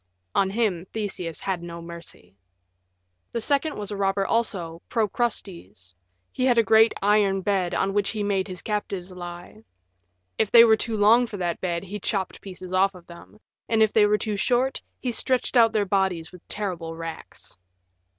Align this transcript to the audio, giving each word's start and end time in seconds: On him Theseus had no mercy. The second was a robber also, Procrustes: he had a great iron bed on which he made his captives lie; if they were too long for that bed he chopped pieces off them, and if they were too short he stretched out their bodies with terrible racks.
On 0.33 0.49
him 0.49 0.87
Theseus 0.93 1.39
had 1.41 1.61
no 1.61 1.79
mercy. 1.79 2.35
The 3.33 3.39
second 3.41 3.77
was 3.77 3.91
a 3.91 3.95
robber 3.95 4.25
also, 4.25 4.81
Procrustes: 4.89 5.93
he 6.31 6.43
had 6.45 6.57
a 6.57 6.63
great 6.63 6.95
iron 7.03 7.41
bed 7.41 7.75
on 7.75 7.93
which 7.93 8.09
he 8.09 8.23
made 8.23 8.47
his 8.47 8.63
captives 8.63 9.11
lie; 9.11 9.63
if 10.39 10.49
they 10.49 10.63
were 10.63 10.75
too 10.75 10.97
long 10.97 11.27
for 11.27 11.37
that 11.37 11.61
bed 11.61 11.83
he 11.83 11.99
chopped 11.99 12.41
pieces 12.41 12.73
off 12.73 12.93
them, 13.05 13.39
and 13.69 13.83
if 13.83 13.93
they 13.93 14.07
were 14.07 14.17
too 14.17 14.37
short 14.37 14.81
he 14.99 15.11
stretched 15.11 15.55
out 15.55 15.71
their 15.71 15.85
bodies 15.85 16.31
with 16.31 16.41
terrible 16.47 16.95
racks. 16.95 17.59